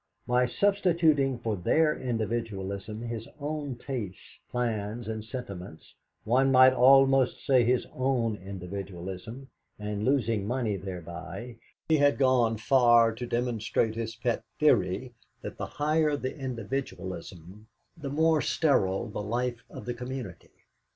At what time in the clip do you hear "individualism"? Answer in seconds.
1.95-3.03, 8.37-9.49, 16.35-17.67